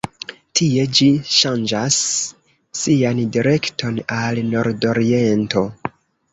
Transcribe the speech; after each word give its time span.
Tie 0.59 0.85
ĝi 0.99 1.09
ŝanĝas 1.33 1.99
sian 2.81 3.23
direkton 3.37 4.03
al 4.19 4.45
nordoriento. 4.51 5.67